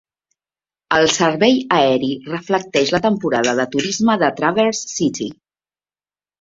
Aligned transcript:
El 0.95 1.09
servei 1.15 1.53
aeri 1.81 2.09
reflecteix 2.31 2.95
la 2.97 3.03
temporada 3.05 3.55
de 3.63 3.69
turisme 3.79 4.19
de 4.25 4.33
Traverse 4.43 4.93
City. 4.99 5.33